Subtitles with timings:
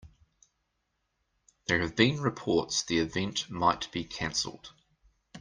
[1.67, 4.73] There have been reports the event might be canceled.